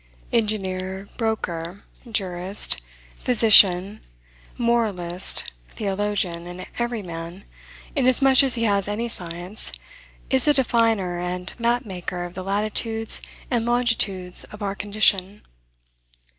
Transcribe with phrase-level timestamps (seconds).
[0.33, 2.81] Engineer, broker, jurist,
[3.19, 4.01] physician,
[4.57, 7.43] moralist, theologian, and every man,
[7.95, 9.71] inasmuch as he has any science,
[10.31, 15.43] is a definer and map maker of the latitudes and longitudes of our condition.